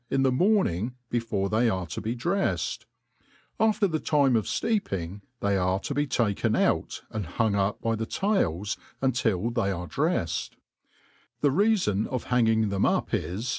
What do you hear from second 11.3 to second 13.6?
the reafon of banging them up is, C c 4.